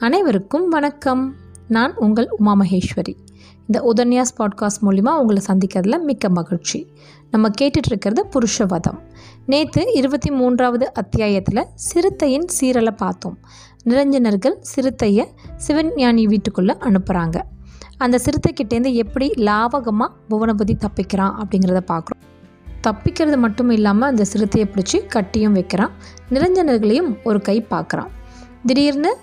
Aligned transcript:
அனைவருக்கும் 0.00 0.68
வணக்கம். 0.68 1.34
நான் 1.68 1.94
உங்கள் 1.96 2.28
உமா 2.30 2.56
மகேஸ்வரி. 2.56 3.14
இந்த 3.66 3.92
உதன்யாஸ் 3.92 4.40
பாட்காஸ்ட் 4.40 4.82
மூலிமா 4.82 5.08
உங்களை 5.08 5.42
சந்திக்கிறதுல 5.46 6.02
மிக்க 6.02 6.28
மகிழ்ச்சி. 6.28 6.86
நம்ம 7.30 7.48
கேட்டுட்ருக்கிறது 7.60 8.22
புருஷவதம். 8.30 8.98
நேற்று 9.46 9.92
இருபத்தி 9.92 10.30
மூன்றாவது 10.30 10.92
அத்தியாயத்தில் 10.92 11.66
சிறுத்தையின் 11.74 12.46
சீரலை 12.60 12.90
பார்த்தோம். 12.90 13.38
நிரஞ்சனர்கள் 13.84 14.54
சிறுத்தையை 14.60 15.28
சிவஞானி 15.66 16.24
வீட்டுக்குள்ளே 16.24 16.74
அனுப்புகிறாங்க 16.74 17.42
அந்த 17.96 18.18
சிறுத்தைக்கிட்டேருந்து 18.24 18.92
எப்படி 18.92 19.30
லாவகமாக 19.30 20.08
புவனபதி 20.30 20.78
தப்பிக்கிறான் 20.78 21.34
அப்படிங்கிறத 21.34 21.80
பார்க்குறோம். 21.88 22.48
தப்பிக்கிறது 22.86 23.38
மட்டும் 23.38 23.70
இல்லாமல் 23.70 24.08
அந்த 24.08 24.24
சிறுத்தையை 24.24 24.70
பிடிச்சி 24.72 25.06
கட்டியும் 25.06 25.52
வைக்கிறான். 25.52 25.90
நிரஞ்சனர்களையும் 26.30 27.16
ஒரு 27.24 27.40
கை 27.40 27.66
பார்க்குறான். 27.70 28.08
திடீர்னு 28.66 29.16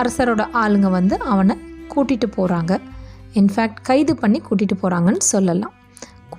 அரசரோட 0.00 0.42
ஆளுங்க 0.62 0.88
வந்து 0.90 1.14
அவனை 1.32 1.54
கூட்டிகிட்டு 1.92 2.28
போகிறாங்க 2.36 2.72
இன்ஃபேக்ட் 3.34 3.80
கைது 3.82 4.16
பண்ணி 4.16 4.38
கூட்டிகிட்டு 4.38 4.76
போகிறாங்கன்னு 4.82 5.24
சொல்லலாம். 5.34 5.74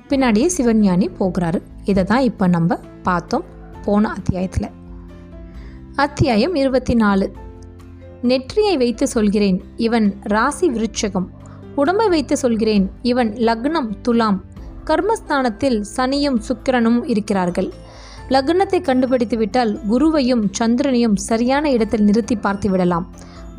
பின்னாடியே 0.10 0.48
சிவஞானி 0.58 1.08
போகிறாரு. 1.20 1.60
இதை 1.84 2.04
தான் 2.04 2.24
இப்போ 2.30 2.48
நம்ம 2.48 2.78
பார்த்தோம் 3.04 3.46
போன 3.86 4.10
அத்தியாயத்தில். 4.10 4.70
அத்தியாயம் 5.96 6.56
இருபத்தி 6.56 6.94
நாலு 6.94 7.26
நெற்றியை 8.22 8.78
வைத்து 8.78 9.08
சொல்கிறேன் 9.08 9.58
இவன் 9.78 10.08
ராசி 10.24 10.68
விருட்சகம். 10.70 11.28
உடம்பை 11.76 12.08
வைத்து 12.08 12.38
சொல்கிறேன் 12.38 12.86
இவன் 13.02 13.32
லக்னம் 13.48 13.90
துலாம். 14.02 14.40
கர்மஸ்தானத்தில் 14.86 15.80
சனியும் 15.96 16.40
சுக்கிரனும் 16.48 17.02
இருக்கிறார்கள். 17.06 17.70
லக்னத்தை 18.30 18.82
கண்டுபிடித்து 18.82 19.38
விட்டால் 19.38 19.72
குருவையும் 19.90 20.44
சந்திரனையும் 20.52 21.16
சரியான 21.30 21.72
இடத்தில் 21.72 22.04
நிறுத்தி 22.04 22.36
பார்த்து 22.36 22.70
விடலாம். 22.70 23.08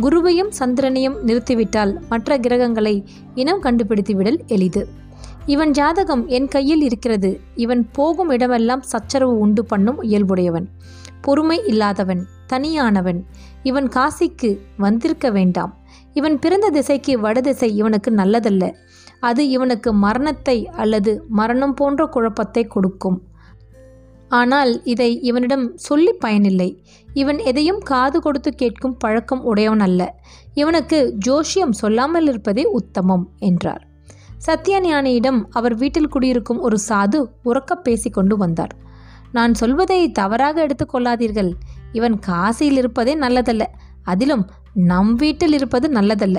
குருவையும் 0.01 0.49
சந்திரனையும் 0.49 1.17
நிறுத்திவிட்டால் 1.27 2.01
மற்ற 2.09 2.39
கிரகங்களை 2.39 3.07
இனம் 3.35 3.61
கண்டுபிடித்து 3.61 4.15
விடல் 4.15 4.41
எளிது. 4.47 4.89
இவன் 5.47 5.71
ஜாதகம் 5.71 6.27
என் 6.27 6.49
கையில் 6.49 6.81
இருக்கிறது. 6.81 7.41
இவன் 7.55 7.91
போகும் 7.93 8.31
இடமெல்லாம் 8.31 8.83
சச்சரவு 8.83 9.39
உண்டு 9.39 9.65
பண்ணும் 9.65 10.03
இயல்புடையவன். 10.03 10.69
பொறுமை 11.21 11.65
இல்லாதவன் 11.67 12.27
தனியானவன். 12.47 13.25
இவன் 13.63 13.89
காசிக்கு 13.89 14.59
வந்திருக்க 14.77 15.31
வேண்டாம். 15.31 15.79
இவன் 16.13 16.39
பிறந்த 16.39 16.69
திசைக்கு 16.69 17.21
வடதிசை 17.21 17.77
இவனுக்கு 17.77 18.11
நல்லதல்ல. 18.11 18.75
அது 19.21 19.49
இவனுக்கு 19.49 19.93
மரணத்தை 19.93 20.69
அல்லது 20.69 21.25
மரணம் 21.29 21.75
போன்ற 21.75 22.07
குழப்பத்தை 22.07 22.65
கொடுக்கும். 22.65 23.23
ஆனால் 24.29 24.85
இதை 24.85 25.21
இவனிடம் 25.21 25.77
சொல்லி 25.77 26.13
பயனில்லை. 26.13 26.85
இவன் 27.15 27.39
எதையும் 27.39 27.79
காது 27.79 28.21
கொடுத்து 28.21 28.55
கேட்கும் 28.55 28.97
பழக்கம் 28.97 29.43
உடையவன் 29.45 29.81
அல்ல. 29.81 30.23
இவனுக்கு 30.55 31.17
ஜோஷியம் 31.27 31.71
சொல்லாமல் 31.71 32.27
இருப்பதே 32.27 32.65
உத்தமம் 32.65 33.29
என்றார். 33.39 33.87
சத்யஞானியிடம் 34.47 35.45
அவர் 35.51 35.75
வீட்டில் 35.75 36.09
குடியிருக்கும் 36.09 36.61
ஒரு 36.61 36.79
சாது 36.89 37.25
உறக்க 37.45 37.75
பேசிக்கொண்டு 37.75 38.37
வந்தார். 38.37 38.75
நான் 39.33 39.55
சொல்வதை 39.55 40.13
தவறாக 40.13 40.67
எடுத்துக்கொள்ளாதீர்கள் 40.67 41.53
இவன் 41.93 42.19
காசியில் 42.27 42.77
இருப்பதே 42.77 43.17
நல்லதல்ல. 43.17 43.63
அதிலும் 44.03 44.51
நம் 44.75 45.15
வீட்டில் 45.15 45.53
இருப்பது 45.53 45.89
நல்லதல்ல. 45.89 46.37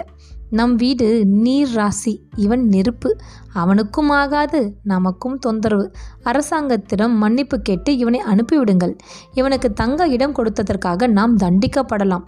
நம் 0.49 0.75
வீடு 0.75 1.25
நீர் 1.25 1.73
ராசி 1.73 2.23
இவன் 2.35 2.67
நெருப்பு. 2.67 3.17
அவனுக்கும் 3.53 4.09
ஆகாது 4.09 4.75
நமக்கும் 4.83 5.39
தொந்தரவு. 5.39 5.91
அரசாங்கத்திடம் 6.21 7.17
மன்னிப்பு 7.17 7.59
கேட்டு 7.59 7.97
இவனை 7.97 8.21
அனுப்பிவிடுங்கள். 8.21 8.97
இவனுக்கு 9.33 9.73
தங்க 9.73 10.07
இடம் 10.07 10.35
கொடுத்ததற்காக 10.35 11.07
நாம் 11.07 11.37
தண்டிக்கப்படலாம். 11.37 12.23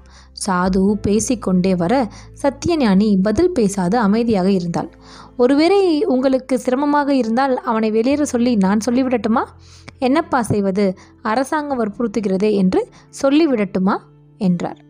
சாது 0.47 0.91
பேசிக்கொண்டே 0.91 1.75
வர 1.75 2.11
சத்தியஞானி 2.41 3.17
பதில் 3.22 3.51
பேசாது 3.51 3.97
அமைதியாக 3.97 4.51
இருந்தாள். 4.51 4.91
ஒருவேளை 5.38 6.06
உங்களுக்கு 6.06 6.59
சிரமமாக 6.59 7.13
இருந்தால் 7.13 7.61
அவனை 7.61 7.91
வெளியேற 7.91 8.25
சொல்லி 8.25 8.56
நான் 8.56 8.79
சொல்லிவிடட்டுமா? 8.89 9.44
என்னப்பா 10.00 10.41
செய்வது? 10.41 10.94
அரசாங்கம் 11.22 11.79
வற்புறுத்துகிறதே 11.79 12.51
என்று 12.51 12.89
சொல்லிவிடட்டுமா? 13.22 13.97
என்றார். 14.38 14.85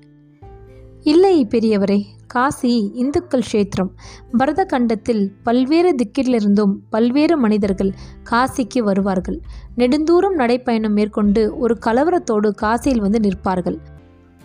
இல்லை 1.02 1.46
பெரியவரே 1.46 2.06
காசி 2.28 2.92
இந்துக்கள் 2.94 3.46
கஷேத்திரம். 3.46 3.92
பரத 4.38 4.66
கண்டத்தில் 4.66 5.24
பல்வேறு 5.44 5.96
திக்கிலிருந்தும் 5.96 6.74
பல்வேறு 6.90 7.38
மனிதர்கள் 7.38 7.92
காசிக்கு 8.32 8.80
வருவார்கள். 8.80 9.38
நெடுந்தூரம் 9.78 10.38
நடைப்பயணம் 10.38 10.98
மேற்கொண்டு 11.00 11.44
ஒரு 11.58 11.78
கலவரத்தோடு 11.86 12.52
காசியில் 12.62 13.00
வந்து 13.00 13.20
நிற்பார்கள். 13.20 13.78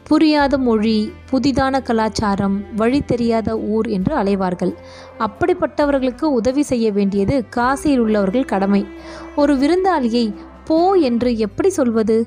புரியாத 0.06 0.59
மொழி 0.59 0.97
புதிதான 1.31 1.75
கலாச்சாரம் 1.82 2.56
வழி 2.76 3.00
தெரியாத 3.03 3.59
ஊர் 3.59 3.87
என்று 3.87 4.15
அலைவார்கள். 4.16 4.72
அப்படிப்பட்டவர்களுக்கு 5.19 6.25
உதவி 6.38 6.62
செய்ய 6.62 6.87
வேண்டியது 6.92 7.44
காசியில் 7.56 7.98
உள்ளவர்கள் 7.98 8.44
கடமை. 8.44 8.82
ஒரு 9.37 9.54
விருந்தாளியை 9.56 10.26
போ 10.65 10.78
என்று 10.94 11.38
எப்படி 11.38 11.71
சொல்வது? 11.71 12.26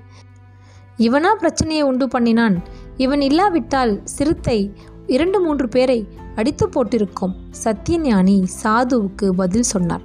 இவனா 0.98 1.32
பிரச்சனையை 1.34 1.84
உண்டு 1.84 2.08
பண்ணினான். 2.08 2.56
இவன் 2.98 3.22
இல்லாவிட்டால் 3.22 3.94
சிறுத்தை 4.04 4.60
இரண்டு 5.08 5.40
மூன்று 5.42 5.68
பேரை 5.70 6.08
அடித்து 6.36 6.70
போட்டிருக்கும் 6.70 7.36
சத்தியஞானி 7.64 8.44
சாதுவுக்கு 8.64 9.30
பதில் 9.30 9.64
சொன்னார். 9.64 10.02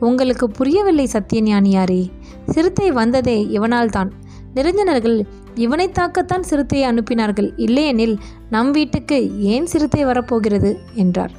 உங்களுக்கு 0.00 0.50
புரியவில்லை 0.50 1.08
சத்தியஞானியாரே 1.12 2.10
சிறுத்தை 2.46 2.90
வந்ததே 2.90 3.46
இவனால் 3.46 3.88
தான் 3.88 4.12
நிரஞ்சனர்கள் 4.54 5.26
இவனை 5.54 5.88
தாக்கத்தான் 5.88 6.42
சிறுத்தையை 6.42 6.90
அனுப்பினார்கள். 6.90 7.52
இல்லையெனில் 7.56 8.18
நம் 8.50 8.70
வீட்டுக்கு 8.70 9.38
ஏன் 9.38 9.66
சிறுத்தை 9.66 10.04
வரப்போகிறது? 10.04 10.78
என்றார். 10.94 11.30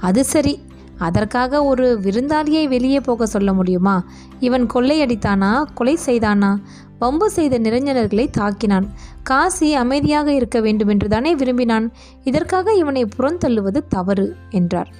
அது 0.00 0.24
சரி 0.24 0.58
அதற்காக 0.98 1.64
ஒரு 1.64 2.00
விருந்தாளியை 2.02 2.68
வெளியே 2.68 3.00
போக 3.00 3.26
சொல்ல 3.26 3.52
முடியுமா? 3.52 4.04
இவன் 4.40 4.66
கொள்ளையடித்தானா? 4.74 5.64
கொலை 5.74 5.98
செய்தானா? 6.06 6.60
வம்பு 6.98 7.30
செய்த 7.30 7.58
நிரஞ்சனர்களை 7.58 8.26
தாக்கினான். 8.38 8.86
காசி 9.22 9.74
அமைதியாக 9.74 10.32
இருக்க 10.32 10.60
வேண்டுமென்று 10.60 11.08
தானே 11.08 11.34
விரும்பினான். 11.34 11.92
இதற்காக 12.24 12.74
இவனை 12.74 13.08
புறந்தள்ளுவது 13.18 13.80
தவறு 13.88 14.36
என்றார். 14.50 14.90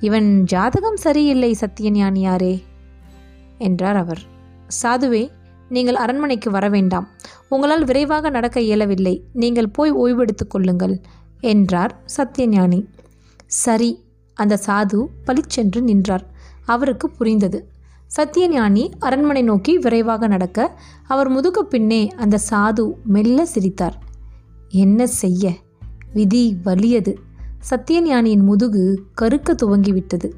இவன் 0.00 0.44
ஜாதகம் 0.44 0.96
சரியில்லை 0.96 1.56
சத்தியஞானியாரே 1.60 2.62
என்றார் 3.58 3.96
அவர். 3.96 4.22
சாதுவே 4.82 5.30
நீங்கள் 5.68 5.94
அரண்மனைக்கு 5.94 6.50
வர 6.50 6.68
வேண்டாம். 6.68 7.08
உங்களால் 7.48 7.84
விரைவாக 7.84 8.30
நடக்க 8.30 8.60
இயலவில்லை. 8.60 9.22
நீங்கள் 9.32 9.68
போய் 9.68 9.92
ஓய்வெடுத்துக் 9.92 10.50
கொள்ளுங்கள் 10.50 11.00
என்றார் 11.40 11.94
சத்தியஞானி 12.16 12.80
சரி 13.46 14.04
அந்த 14.34 14.58
சாது 14.66 15.06
பளிச்சென்று 15.24 15.82
நின்றார். 15.82 16.24
அவருக்கு 16.64 17.10
புரிந்தது. 17.10 17.58
சத்தியஞானி 18.16 18.90
அரண்மனை 18.98 19.42
நோக்கி 19.42 19.78
விரைவாக 19.78 20.26
நடக்க 20.26 20.80
அவர் 21.06 21.28
முதுகு 21.28 21.66
பின்னே 21.66 22.08
அந்த 22.16 22.38
சாது 22.50 22.92
மெல்ல 23.04 23.46
சிரித்தார். 23.46 24.02
என்ன 24.68 25.06
செய்ய? 25.06 25.52
விதி 26.12 26.56
வலியது. 26.64 27.16
சத்தியஞானியின் 27.70 28.42
முதுகு 28.42 29.02
கருக்க 29.14 29.54
துவங்கிவிட்டது. 29.54 30.32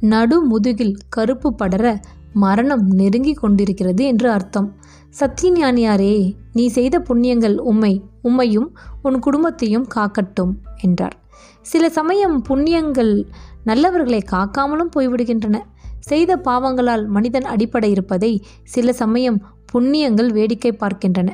நடு 0.00 0.42
முதுகில் 0.42 0.96
கருப்பு 1.08 1.54
படர 1.54 2.00
மரணம் 2.32 2.86
நெருங்கி 2.86 3.32
கொண்டிருக்கிறது 3.32 4.04
என்று 4.04 4.30
அர்த்தம். 4.30 4.74
சத்தியஞானியாரே 5.20 6.34
நீ 6.52 6.66
செய்த 6.68 6.98
புண்ணியங்கள் 6.98 7.56
உம்மை 7.56 8.02
உம்மையும் 8.24 8.68
உன் 9.02 9.18
குடும்பத்தையும் 9.18 9.86
காக்கட்டும் 9.94 10.54
என்றார். 10.76 11.22
சில 11.62 11.90
சமயம் 11.90 12.42
புண்ணியங்கள் 12.48 13.24
நல்லவர்களை 13.66 14.20
காக்காமலும் 14.32 14.90
போய்விடுகின்றன. 14.96 15.60
செய்த 16.04 16.36
பாவங்களால் 16.36 17.06
மனிதன் 17.06 17.44
அடிப்படை 17.44 17.90
இருப்பதை 17.90 18.46
சில 18.64 18.92
சமயம் 18.92 19.38
புண்ணியங்கள் 19.72 20.32
வேடிக்கை 20.32 20.72
பார்க்கின்றன. 20.72 21.30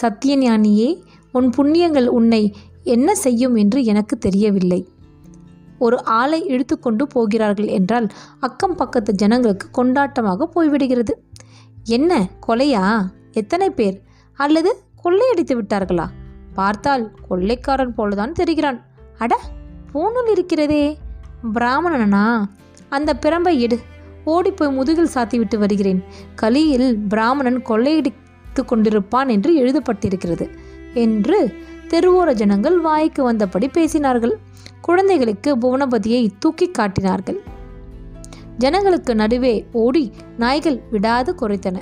சத்தியஞானியே 0.00 1.02
உன் 1.32 1.48
புண்ணியங்கள் 1.56 2.06
உன்னை 2.06 2.54
என்ன 2.82 3.14
செய்யும் 3.14 3.54
என்று 3.54 3.84
எனக்கு 3.84 4.18
தெரியவில்லை. 4.18 4.88
ஒரு 5.78 6.04
ஆளை 6.04 6.40
இழுத்துக்கொண்டு 6.48 7.02
போகிறார்கள் 7.02 7.66
என்றால் 7.66 8.06
அக்கம் 8.40 8.74
பக்கத்து 8.74 9.14
ஜனங்களுக்கு 9.14 9.68
கொண்டாட்டமாக 9.70 10.46
போய்விடுகிறது. 10.54 11.14
என்ன 11.84 12.28
கொலையா? 12.46 12.84
எத்தனை 13.32 13.70
பேர்? 13.70 14.02
அல்லது 14.32 14.82
கொள்ளையடித்து 15.04 15.54
விட்டார்களா? 15.54 16.06
பார்த்தால் 16.54 17.10
கொள்ளைக்காரன் 17.28 17.94
போலதான் 17.96 18.32
தெரிகிறான். 18.40 18.80
அட 19.18 19.40
பூணூல் 19.92 20.30
இருக்கிறதே. 20.30 20.98
பிராமணனா? 21.54 22.46
அந்த 22.88 23.18
பிரம்பை 23.22 23.58
எடு 23.58 23.78
ஓடிப்போய் 24.24 24.70
முதுகில் 24.70 25.14
சாத்திவிட்டு 25.14 25.56
வருகிறேன். 25.56 26.04
கலியில் 26.34 26.98
பிராமணன் 26.98 27.62
கொள்ளையடித்து 27.62 28.62
கொண்டிருப்பான் 28.62 29.28
என்று 29.28 29.50
எழுதப்பட்டிருக்கிறது 29.58 30.48
என்று 30.94 31.54
தெருவோர 31.88 32.32
ஜனங்கள் 32.32 32.78
வாய்க்கு 32.78 33.32
வந்தபடி 33.32 33.66
பேசினார்கள். 33.74 34.32
குழந்தைகளுக்கு 34.80 35.56
புவனபதியை 35.56 36.30
தூக்கி 36.38 36.70
காட்டினார்கள். 36.70 37.40
ஜனங்களுக்கு 38.58 39.14
நடுவே 39.14 39.66
ஓடி 39.72 40.12
நாய்கள் 40.38 40.82
விடாது 40.90 41.34
குறைத்தன. 41.34 41.76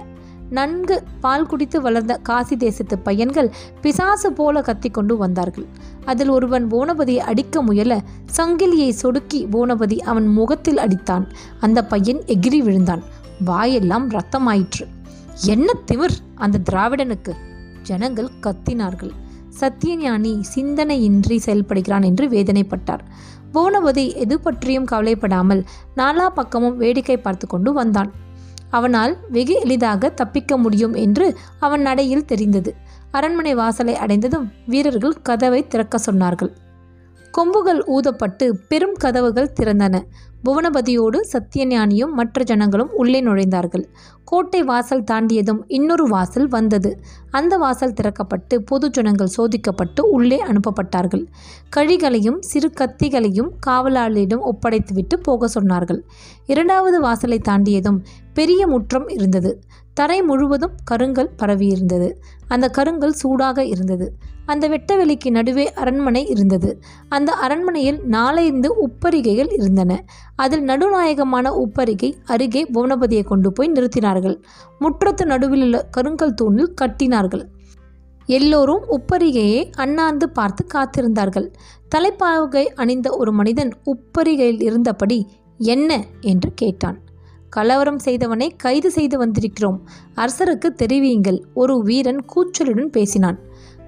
நன்கு 0.52 1.02
பால் 1.20 1.46
குடித்து 1.46 1.80
வளர்ந்த 1.80 2.14
காசி 2.16 2.56
தேசத்து 2.56 2.98
பையன்கள் 2.98 3.50
பிசாசு 3.80 4.32
போல 4.32 4.60
கத்திக்கொண்டு 4.60 5.16
வந்தார்கள். 5.16 5.66
அதில் 6.04 6.28
ஒருவன் 6.28 6.66
போனபதியை 6.70 7.22
அடிக்க 7.30 7.62
முயல 7.62 8.00
சங்கிலியை 8.36 8.90
சொடுக்கி 9.02 9.46
போனபதி 9.46 9.98
அவன் 10.00 10.26
முகத்தில் 10.26 10.76
அடித்தான். 10.76 11.26
அந்த 11.60 11.84
பையன் 11.84 12.22
எகிரி 12.26 12.58
விழுந்தான். 12.58 13.02
வாயெல்லாம் 13.44 14.10
ரத்தமாயிற்று. 14.10 14.86
என்ன 15.44 15.72
திமிர்? 15.92 16.16
அந்த 16.34 16.60
திராவிடனுக்கு 16.70 17.34
ஜனங்கள் 17.82 18.30
கத்தினார்கள். 18.42 19.12
சத்தியஞானி 19.60 20.32
சிந்தனையின்றி 20.54 21.38
செயல்படுகிறான் 21.46 22.04
என்று 22.04 22.28
வேதனைப்பட்டார். 22.28 23.04
போனபதி 23.54 24.04
எது 24.14 24.40
பற்றியும் 24.40 24.84
கவலைப்படாமல் 24.84 25.64
நாலா 25.96 26.28
பக்கமும் 26.28 26.76
வேடிக்கை 26.76 27.16
பார்த்து 27.16 27.46
கொண்டு 27.46 27.72
வந்தான். 27.72 28.12
அவனால் 28.72 29.14
வெகு 29.28 29.54
எளிதாக 29.64 30.10
தப்பிக்க 30.10 30.56
முடியும் 30.56 30.94
என்று 31.04 31.26
அவன் 31.60 31.80
நடையில் 31.80 32.28
தெரிந்தது. 32.32 32.70
அரண்மனை 33.10 33.54
வாசலை 33.54 33.94
அடைந்ததும் 33.96 34.46
வீரர்கள் 34.66 35.22
கதவை 35.22 35.60
திறக்க 35.66 35.98
சொன்னார்கள். 36.06 36.52
கொம்புகள் 37.32 37.82
ஊதப்பட்டு 37.86 38.50
பெரும் 38.68 38.94
கதவுகள் 38.94 39.52
திறந்தன. 39.60 40.02
புவனபதியோடு 40.44 41.18
சத்தியஞானியும் 41.32 42.12
மற்ற 42.12 42.42
ஜனங்களும் 42.42 42.90
உள்ளே 42.92 43.24
நுழைந்தார்கள். 43.24 43.84
கோட்டை 44.24 44.62
வாசல் 44.62 45.02
தாண்டியதும் 45.02 45.58
இன்னொரு 45.66 46.06
வாசல் 46.08 46.48
வந்தது. 46.48 47.00
அந்த 47.30 47.56
வாசல் 47.56 47.92
திறக்கப்பட்டு 47.92 48.58
பொது 48.64 48.90
ஜனங்கள் 48.90 49.28
சோதிக்கப்பட்டு 49.36 50.00
உள்ளே 50.00 50.42
அனுப்பப்பட்டார்கள். 50.42 51.26
கழிகளையும் 51.76 52.36
சிறு 52.40 52.72
கத்திகளையும் 52.80 53.50
காவலாளியிடம் 53.66 54.44
ஒப்படைத்துவிட்டு 54.44 55.16
போக 55.22 55.48
சொன்னார்கள். 55.60 56.00
இரண்டாவது 56.46 57.00
வாசலை 57.00 57.40
தாண்டியதும் 57.48 58.00
பெரிய 58.34 58.66
முற்றம் 58.66 59.08
இருந்தது. 59.08 59.60
தரை 59.94 60.22
முழுவதும் 60.22 60.76
கருங்கல் 60.90 61.30
பரவியிருந்தது. 61.38 62.12
அந்த 62.48 62.68
கருங்கல் 62.68 63.18
சூடாக 63.22 63.64
இருந்தது. 63.64 64.16
அந்த 64.46 64.68
வெட்டவெளிக்கு 64.68 65.30
நடுவே 65.30 65.72
அரண்மனை 65.72 66.26
இருந்தது. 66.26 66.82
அந்த 67.08 67.32
அரண்மனையில் 67.32 68.00
நாலைந்து 68.04 68.88
உப்பரிகைகள் 68.88 69.52
இருந்தன. 69.52 70.04
அதில் 70.36 70.64
நடுநாயகமான 70.64 71.50
உப்பரிகை 71.50 72.14
அருகே 72.24 72.64
புவனபதியை 72.64 73.24
கொண்டு 73.24 73.52
போய் 73.52 73.72
நிறுத்தினார்கள். 73.72 74.42
முற்றத்து 74.80 75.24
நடுவில் 75.24 75.62
உள்ள 75.62 75.88
கருங்கல் 75.96 76.34
தூணில் 76.34 76.74
கட்டினார்கள். 76.80 77.44
எல்லோரும் 78.26 78.84
உப்பரிகையை 78.90 79.70
அண்ணாந்து 79.72 80.30
பார்த்து 80.30 80.66
காத்திருந்தார்கள். 80.74 81.52
தலைப்பாகை 81.88 82.72
அணிந்த 82.72 83.16
ஒரு 83.16 83.32
மனிதன் 83.32 83.72
உப்பரிகையில் 83.84 84.62
இருந்தபடி 84.62 85.26
என்ன? 85.58 86.04
என்று 86.20 86.52
கேட்டான். 86.54 87.00
கலவரம் 87.48 87.98
செய்தவனை 88.04 88.50
கைது 88.56 88.90
செய்து 88.90 89.26
வந்திருக்கிறோம். 89.26 89.80
அரசருக்கு 90.16 90.70
தெரிவியுங்கள். 90.82 91.42
ஒரு 91.54 91.82
வீரன் 91.82 92.24
கூச்சலுடன் 92.34 92.86
பேசினான். 92.86 93.38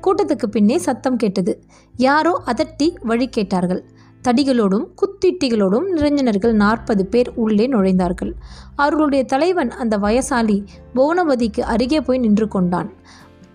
கூட்டத்துக்கு 0.06 0.46
பின்னே 0.46 0.78
சத்தம் 0.78 1.16
கேட்டது. 1.16 1.64
யாரோ 1.96 2.42
அதட்டி 2.46 2.94
வழி 3.02 3.28
கேட்டார்கள். 3.28 3.84
தடிகளோடும் 4.28 4.86
குத்திட்டிகளோடும் 4.94 5.84
நிரஞ்சனர்கள் 5.96 6.52
நாற்பது 6.52 7.06
பேர் 7.06 7.32
உள்ளே 7.34 7.68
நுழைந்தார்கள். 7.68 8.32
அவர்களுடைய 8.76 9.24
தலைவன் 9.24 9.70
அந்த 9.70 9.98
வயசாலி 9.98 10.64
புவனபதிக்கு 10.94 11.60
அருகே 11.60 12.00
போய் 12.00 12.18
நின்று 12.18 12.48
கொண்டான். 12.48 12.92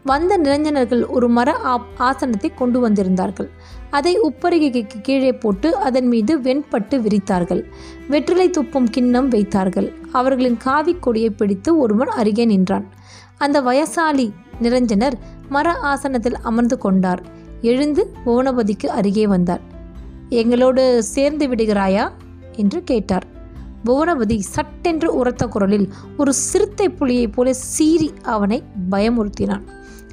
வந்த 0.04 0.38
நிரஞ்சனர்கள் 0.38 1.08
ஒரு 1.08 1.28
மர 1.28 1.58
ஆப்- 1.66 1.98
ஆசனத்தை 1.98 2.54
கொண்டு 2.54 2.90
வந்திருந்தார்கள். 2.90 3.50
அதை 3.90 4.20
உப்பரிகைக்கு 4.20 5.02
கீழே 5.02 5.32
போட்டு 5.32 5.76
அதன் 5.76 6.08
மீது 6.08 6.40
வெண்பட்டு 6.40 7.02
விரித்தார்கள். 7.02 7.64
வெற்றிலை 8.08 8.50
துப்பும் 8.50 8.90
கிண்ணம் 8.90 9.28
வைத்தார்கள். 9.28 9.94
அவர்களின் 10.12 10.58
காவிக் 10.66 11.00
கொடியை 11.00 11.30
பிடித்து 11.30 11.78
ஒருவன் 11.78 12.08
அருகே 12.08 12.46
நின்றான். 12.46 12.90
அந்த 13.38 13.62
வயசாலி 13.62 14.34
நிரஞ்சனர் 14.62 15.12
மர 15.50 15.72
ஆசனத்தில் 15.72 16.38
அமர்ந்து 16.38 16.78
கொண்டார். 16.78 17.24
எழுந்து 17.62 18.14
புவனபதிக்கு 18.26 18.86
அருகே 18.86 19.28
வந்தார். 19.28 19.62
எங்களோடு 20.30 21.04
சேர்ந்து 21.04 21.48
விடுகிறாயா? 21.48 22.12
என்று 22.56 22.84
கேட்டார். 22.84 23.26
புவனபதி 23.86 24.40
சட்டென்று 24.40 25.16
உரத்த 25.16 25.48
குரலில் 25.48 25.94
ஒரு 26.18 26.34
சிறுத்தை 26.34 26.90
புலியைப் 26.90 27.34
போல 27.34 27.54
சீறி 27.54 28.14
அவனை 28.22 28.64
பயமுறுத்தினான். 28.92 29.62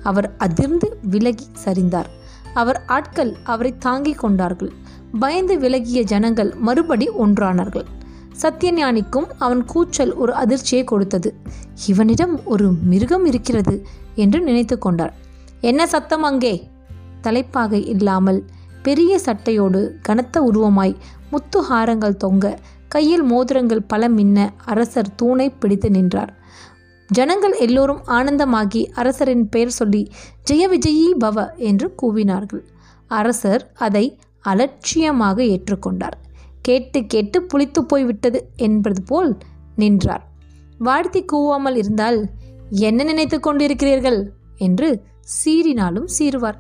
அவர் 0.02 0.34
அதிர்ந்து 0.38 0.99
விலகி 1.02 1.44
சரிந்தார். 1.64 2.04
அவர் 2.54 2.82
ஆட்கள் 2.87 3.37
அவரை 3.42 3.78
தாங்கிக் 3.78 4.19
கொண்டார்கள். 4.19 4.72
பயந்து 5.19 5.58
விலகிய 5.58 6.02
ஜனங்கள் 6.02 6.54
மறுபடி 6.54 7.10
ஒன்றானார்கள். 7.10 7.84
சத்தியஞானிக்கும் 8.42 9.25
அவன் 9.38 9.64
கூச்சல் 9.64 10.14
ஒரு 10.14 10.34
அதிர்ச்சியை 10.34 10.84
கொடுத்தது. 10.84 11.34
இவனிடம் 11.87 12.40
ஒரு 12.44 12.72
மிருகம் 12.72 13.25
இருக்கிறது. 13.25 13.87
என்று 14.16 14.40
நினைத்து 14.40 14.78
கொண்டார். 14.78 15.14
என்ன 15.60 15.86
சத்தம் 15.86 16.22
அங்கே? 16.22 16.54
தலைப்பாகை 17.20 17.80
இல்லாமல் 17.86 18.40
பெரிய 18.82 19.12
சட்டையோடு 19.24 19.80
கனத்த 20.02 20.40
உருவமாய் 20.40 20.94
முத்து 21.30 21.60
ஹாரங்கள் 21.70 22.16
தொங்க 22.16 22.58
கையில் 22.88 23.22
மோதிரங்கள் 23.22 23.88
பல 23.88 24.08
மின்ன 24.08 24.38
அரசர் 24.64 25.14
தூணை 25.14 25.46
பிடித்து 25.50 25.88
நின்றார். 25.90 26.32
ஜனங்கள் 27.10 27.54
எல்லோரும் 27.56 28.02
ஆனந்தமாகி 28.06 28.82
அரசரின் 28.94 29.44
பெயர் 29.48 29.70
சொல்லி 29.70 30.02
ஜெய 30.50 30.62
விஜயி 30.68 31.08
பவ 31.24 31.44
என்று 31.56 31.94
கூவினார்கள். 32.02 32.62
அரசர் 33.06 33.64
அதை 33.76 34.04
அலட்சியமாக 34.40 35.42
ஏற்றுக்கொண்டார். 35.42 36.16
கேட்டு 36.62 37.00
கேட்டு 37.06 37.38
புளித்து 37.42 37.80
போய்விட்டது 37.80 38.40
என்பது 38.56 39.02
போல் 39.02 39.30
நின்றார். 39.76 40.24
வாழ்த்தி 40.78 41.20
கூவாமல் 41.32 41.76
இருந்தால் 41.76 42.18
என்ன 42.70 43.02
நினைத்து 43.02 43.40
கொண்டிருக்கிறீர்கள்? 43.40 44.28
என்று 44.56 45.02
சீறினாலும் 45.44 46.04
சீறுவார். 46.18 46.54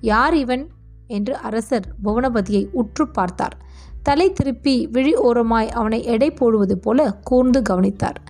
யார் 0.00 0.36
இவன்? 0.36 0.68
என்று 1.06 1.36
அரசர் 1.36 1.94
புவனபதியை 2.04 2.68
உற்று 2.72 3.08
பார்த்தார். 3.08 3.58
தலை 4.02 4.32
திருப்பி 4.32 4.86
விழி 4.86 5.14
ஓரமாய் 5.14 5.70
அவனை 5.70 6.04
எடை 6.04 6.30
போடுவது 6.30 6.78
போல 6.78 7.12
கூர்ந்து 7.12 7.62
கவனித்தார். 7.62 8.22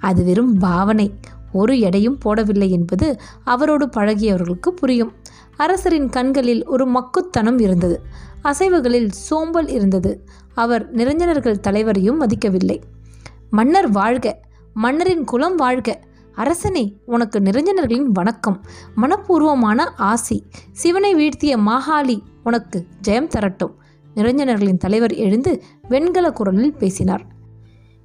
அது 0.00 0.24
வெறும் 0.24 0.58
பாவனை. 0.58 1.14
ஒரு 1.52 1.78
எடையும் 1.78 2.18
போடவில்லை 2.24 2.70
என்பது 2.70 3.20
அவரோடு 3.44 3.86
பழகியவர்களுக்கு 3.86 4.68
புரியும். 4.68 5.12
அரசரின் 5.56 6.08
கண்களில் 6.08 6.66
ஒரு 6.66 6.86
மக்குத்தனம் 6.86 7.58
இருந்தது. 7.58 8.02
அசைவுகளில் 8.44 9.08
சோம்பல் 9.08 9.68
இருந்தது. 9.68 10.26
அவர் 10.54 10.94
நிரஞ்சனர்கள் 10.94 11.60
தலைவரையும் 11.60 12.26
மதிக்கவில்லை. 12.26 12.82
மன்னர் 13.50 13.90
வாழ்க. 13.90 14.40
மன்னரின் 14.74 15.24
குலம் 15.24 15.56
வாழ்க. 15.56 16.00
அரசனே 16.34 16.96
உனக்கு 17.06 17.38
நிரஞ்சனர்களின் 17.38 18.02
வணக்கம். 18.02 18.60
மனப்பூர்வமான 18.96 19.80
ஆசி. 19.96 20.44
சிவனை 20.72 21.14
வீழ்த்திய 21.14 21.56
மாகாளி 21.56 22.18
உனக்கு 22.44 22.86
ஜெயம் 23.08 23.28
தரட்டும். 23.36 23.70
நிரஞ்சனர்களின் 24.16 24.76
தலைவர் 24.76 25.14
எழுந்து 25.14 25.62
வெண்கல 25.88 26.30
குரலில் 26.30 26.74
பேசினார். 26.74 27.26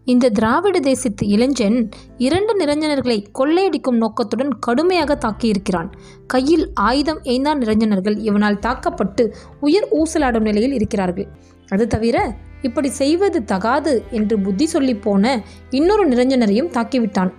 இந்த 0.05 0.29
திராவிட 0.29 0.79
தேசத்து 0.79 1.27
இளைஞன் 1.27 1.89
இரண்டு 2.17 2.65
நிரஞ்சனர்களை 2.65 3.25
கொள்ளையடிக்கும் 3.39 3.97
நோக்கத்துடன் 3.97 4.59
கடுமையாக 4.59 5.17
தாக்கியிருக்கிறான். 5.25 5.91
கையில் 6.27 6.73
ஆயுதம் 6.73 7.19
ஏந்தான் 7.23 7.59
நிரஞ்சனர்கள் 7.59 8.17
இவனால் 8.17 8.59
தாக்கப்பட்டு 8.59 9.35
உயிர் 9.59 9.87
ஊசலாடும் 9.91 10.41
நிலையில் 10.41 10.73
இருக்கிறார்கள். 10.73 11.27
அது 11.67 11.87
தவிர 11.87 12.35
இப்படி 12.61 12.89
செய்வது 12.89 13.43
தகாது 13.43 14.03
என்று 14.11 14.39
புத்தி 14.39 14.65
சொல்லி 14.65 14.95
போன 14.95 15.43
இன்னொரு 15.69 16.07
நிரஞ்சனரையும் 16.09 16.71
தாக்கிவிட்டான். 16.71 17.31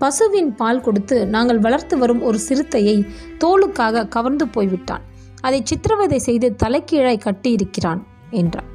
பசுவின் 0.00 0.50
பால் 0.54 0.80
கொடுத்து 0.80 1.16
நாங்கள் 1.26 1.58
வளர்த்து 1.58 1.94
வரும் 1.98 2.22
ஒரு 2.22 2.38
சிறுத்தையை 2.38 2.96
தோலுக்காக 3.44 4.04
கவர்ந்து 4.08 4.46
போய்விட்டான். 4.48 5.04
அதை 5.40 5.60
சித்திரவதை 5.64 6.18
செய்து 6.18 6.48
தலைக்கீழாய் 6.62 7.24
கட்டியிருக்கிறான் 7.26 8.00
என்றார். 8.30 8.68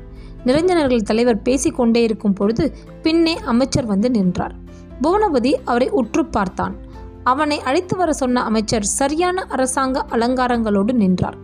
நிரஞ்சனர்கள் 0.46 1.08
தலைவர் 1.10 1.42
பேசிக்கொண்டே 1.42 2.02
இருக்கும் 2.04 2.34
பொழுது 2.34 2.66
பின்னே 3.02 3.36
அமைச்சர் 3.46 3.86
வந்து 3.86 4.10
நின்றார். 4.10 4.56
புவனபதி 5.02 5.52
அவரை 5.66 5.90
உற்று 6.02 6.24
பார்த்தான். 6.26 6.76
அவனை 7.24 7.58
அழைத்து 7.62 7.96
வர 7.98 8.14
சொன்ன 8.14 8.44
அமைச்சர் 8.44 8.88
சரியான 9.00 9.46
அரசாங்க 9.56 10.06
அலங்காரங்களோடு 10.12 10.94
நின்றார். 10.94 11.38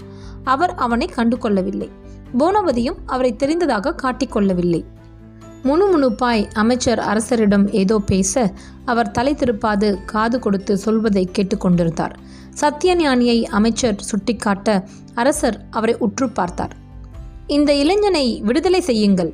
அவர் 0.44 0.74
அவனை 0.76 1.08
கண்டு 1.08 1.38
கொள்ளவில்லை 1.38 1.90
புவனபதியும் 2.38 3.00
அவரை 3.06 3.32
தெரிந்ததாக 3.36 3.96
காட்டிக்கொள்ளவில்லை 4.04 4.80
முணுமுணுப்பாய் 5.64 6.44
அமைச்சர் 6.54 7.00
அரசரிடம் 7.00 7.66
ஏதோ 7.82 7.96
பேச 8.12 8.54
அவர் 8.86 9.12
தலை 9.12 9.34
திருப்பாது 9.34 9.88
காது 10.06 10.38
கொடுத்து 10.40 10.74
சொல்வதை 10.78 11.24
கேட்டுக்கொண்டிருந்தார் 11.32 12.14
சத்தியஞானியை 12.62 13.38
அமைச்சர் 13.58 14.00
சுட்டிக்காட்ட 14.02 14.68
அரசர் 15.14 15.58
அவரை 15.70 15.96
உற்று 16.06 16.30
பார்த்தார். 16.30 16.74
இந்த 17.48 17.72
இளைஞனை 17.74 18.26
விடுதலை 18.42 18.82
செய்யுங்கள். 18.82 19.32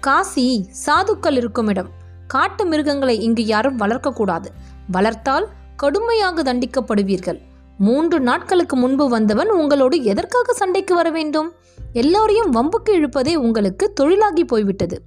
காசி 0.00 0.44
சாதுக்கள் 0.86 1.36
இருக்கும் 1.36 1.68
இடம் 1.68 1.90
காட்டு 2.26 2.64
மிருகங்களை 2.66 3.16
இங்கு 3.20 3.44
யாரும் 3.44 3.78
வளர்க்கக்கூடாது 3.78 4.48
வளர்த்தால் 4.90 5.46
கடுமையாக 5.76 6.42
தண்டிக்கப்படுவீர்கள். 6.42 7.40
மூன்று 7.78 8.20
நாட்களுக்கு 8.20 8.76
முன்பு 8.76 9.08
வந்தவன் 9.08 9.50
உங்களோடு 9.50 9.96
எதற்காக 10.02 10.52
சண்டைக்கு 10.52 10.94
வர 10.94 11.10
வேண்டும்? 11.10 11.48
எல்லோரையும் 11.92 12.52
வம்புக்கு 12.56 12.92
இழுப்பதே 12.98 13.34
உங்களுக்கு 13.46 13.92
தொழிலாகி 13.92 14.44
போய்விட்டது. 14.44 14.98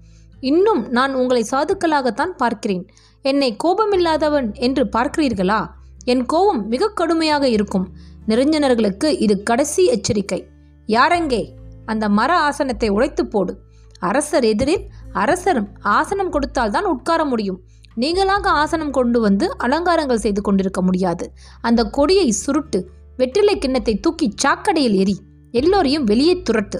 இன்னும் 0.50 0.82
நான் 0.90 1.14
உங்களை 1.14 1.46
சாதுக்களாகத்தான் 1.52 2.34
பார்க்கிறேன். 2.38 2.86
என்னை 3.22 3.56
கோபமில்லாதவன் 3.64 4.48
என்று 4.54 4.84
பார்க்கிறீர்களா? 4.86 5.60
என் 6.04 6.26
கோபம் 6.26 6.68
மிக 6.68 6.90
கடுமையாக 6.90 7.44
இருக்கும். 7.48 7.86
நெருஞ்சனர்களுக்கு 8.28 9.10
இது 9.20 9.44
கடைசி 9.44 9.84
எச்சரிக்கை. 9.86 10.40
யாரெங்கே? 10.88 11.42
அந்த 11.86 12.10
மர 12.10 12.32
ஆசனத்தை 12.40 12.90
உடைத்து 12.90 13.28
போடு. 13.28 13.54
அரசர் 14.00 14.44
எதிரில் 14.44 14.86
அரசர் 15.14 15.62
ஆசனம் 15.82 16.32
கொடுத்தால்தான் 16.32 16.86
உட்கார 16.86 17.26
முடியும். 17.26 17.60
நீங்களாக 17.96 18.46
ஆசனம் 18.62 18.92
கொண்டு 18.92 19.20
வந்து 19.20 19.46
அலங்காரங்கள் 19.58 20.24
செய்து 20.26 20.42
கொண்டிருக்க 20.42 20.82
முடியாது. 20.82 21.26
அந்த 21.62 21.84
கொடியை 21.84 22.30
சுருட்டு 22.46 22.82
வெற்றிலை 23.18 23.58
கிண்ணத்தை 23.58 24.00
தூக்கி 24.00 24.28
சாக்கடையில் 24.44 24.96
எரி 24.96 25.16
எல்லோரையும் 25.52 26.04
வெளியே 26.04 26.36
துரட்டு. 26.50 26.80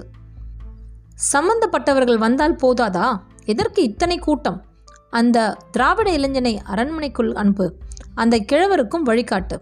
சம்பந்தப்பட்டவர்கள் 1.32 2.18
வந்தால் 2.18 2.60
போதாதா? 2.62 3.08
எதற்கு 3.44 3.82
இத்தனை 3.82 4.18
கூட்டம்? 4.18 4.58
அந்த 5.10 5.38
திராவிட 5.70 6.10
இளைஞனை 6.12 6.60
அரண்மனைக்குள் 6.64 7.32
அனுப்பு 7.32 7.66
அந்த 8.14 8.44
கிழவருக்கும் 8.52 9.06
வழிகாட்டு. 9.06 9.56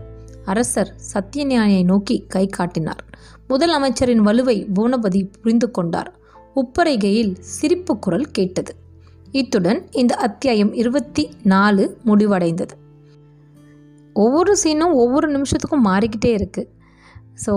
அரசர் 0.44 0.92
சத்தியஞானியை 1.12 1.84
நோக்கி 1.84 2.24
கை 2.28 2.46
காட்டினார். 2.46 3.02
முதல் 3.48 3.72
அமைச்சரின் 3.72 4.22
வலுவை 4.26 4.56
பூனபதி 4.74 5.20
புரிந்து 5.40 5.70
கொண்டார். 5.70 6.10
உப்பரைகையில் 6.56 7.32
சிரிப்பு 7.40 7.98
குரல் 7.98 8.30
கேட்டது. 8.30 8.72
இத்துடன் 9.32 9.80
இந்த 9.90 10.14
அத்தியாயம் 10.14 10.72
இருபத்தி 10.74 11.30
நாலு 11.42 11.98
முடிவடைந்தது. 12.06 12.74
ஒவ்வொரு 14.12 14.56
சீனும் 14.64 14.94
ஒவ்வொரு 14.94 15.28
நிமிஷத்துக்கும் 15.36 15.86
மாறிக்கிட்டே 15.86 16.32
இருக்குது 16.38 16.68
ஸோ 17.46 17.54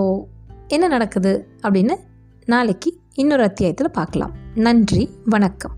என்ன 0.68 0.86
நடக்குது 0.88 1.32
அப்படின்னு 1.62 1.96
நாளைக்கு 2.44 2.98
இன்னொரு 3.14 3.42
அத்தியாயத்தில் 3.42 3.90
பார்க்கலாம். 3.90 4.32
நன்றி 4.54 5.10
வணக்கம். 5.24 5.75